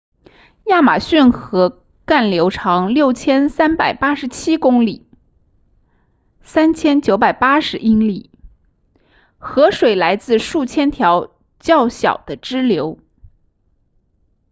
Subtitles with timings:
[0.65, 5.05] 亚马孙河干流长6387公里
[6.43, 8.31] 3980英里
[9.37, 12.97] 河水来自数千条较小的支流